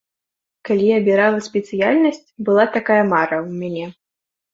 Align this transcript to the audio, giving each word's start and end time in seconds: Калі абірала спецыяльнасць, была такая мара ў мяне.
Калі 0.67 0.85
абірала 0.99 1.39
спецыяльнасць, 1.47 2.25
была 2.47 2.65
такая 2.79 2.97
мара 3.11 3.37
ў 3.45 3.49
мяне. 3.61 3.87